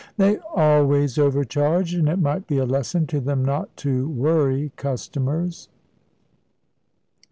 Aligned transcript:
They 0.17 0.39
always 0.55 1.19
overcharged, 1.19 1.93
and 1.95 2.09
it 2.09 2.17
might 2.17 2.47
be 2.47 2.57
a 2.57 2.65
lesson 2.65 3.05
to 3.05 3.19
them 3.19 3.45
not 3.45 3.77
to 3.77 4.09
worry 4.09 4.71
customers. 4.75 5.69